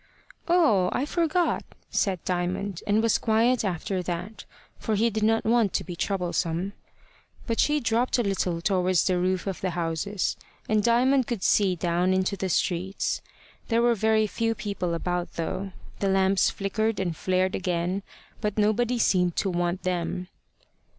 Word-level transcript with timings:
"Oh! 0.47 0.89
I 0.93 1.05
forgot," 1.05 1.63
said 1.91 2.25
Diamond, 2.25 2.81
and 2.87 3.03
was 3.03 3.19
quiet 3.19 3.63
after 3.63 4.01
that, 4.01 4.45
for 4.79 4.95
he 4.95 5.11
did 5.11 5.21
not 5.21 5.45
want 5.45 5.73
to 5.73 5.83
be 5.83 5.95
troublesome. 5.95 6.73
But 7.45 7.59
she 7.59 7.79
dropped 7.79 8.17
a 8.17 8.23
little 8.23 8.61
towards 8.61 9.05
the 9.05 9.19
roofs 9.19 9.45
of 9.45 9.61
the 9.61 9.69
houses, 9.77 10.37
and 10.67 10.81
Diamond 10.83 11.27
could 11.27 11.43
see 11.43 11.75
down 11.75 12.15
into 12.15 12.35
the 12.35 12.49
streets. 12.49 13.21
There 13.67 13.83
were 13.83 13.93
very 13.93 14.25
few 14.25 14.55
people 14.55 14.95
about, 14.95 15.33
though. 15.33 15.71
The 15.99 16.09
lamps 16.09 16.49
flickered 16.49 16.99
and 16.99 17.15
flared 17.15 17.53
again, 17.53 18.01
but 18.41 18.57
nobody 18.57 18.97
seemed 18.97 19.35
to 19.35 19.51
want 19.51 19.83
them. 19.83 20.29